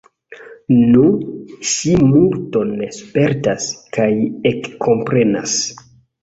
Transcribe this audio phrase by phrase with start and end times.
[0.93, 1.03] Nu,
[1.71, 3.69] ŝi multon spertas,
[3.99, 4.09] kaj
[4.53, 5.55] ekkomprenas.